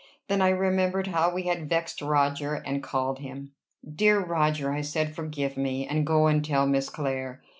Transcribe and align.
Then 0.29 0.41
I 0.41 0.49
remembered 0.49 1.05
how 1.05 1.31
we 1.31 1.43
had 1.43 1.69
vexed 1.69 2.01
Roger, 2.01 2.55
and 2.55 2.81
called 2.81 3.19
him. 3.19 3.51
"Dear 3.87 4.19
Roger," 4.19 4.71
I 4.71 4.81
said, 4.81 5.13
"forgive 5.15 5.57
me, 5.57 5.85
and 5.85 6.07
go 6.07 6.25
and 6.25 6.43
tell 6.43 6.65
Miss 6.65 6.89
Clare." 6.89 7.39